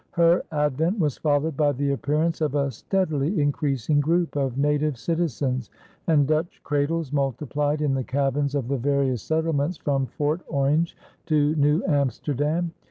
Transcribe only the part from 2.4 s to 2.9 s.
of a